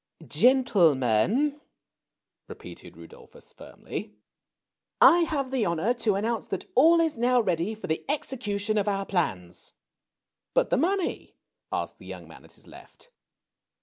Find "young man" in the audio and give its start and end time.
12.07-12.43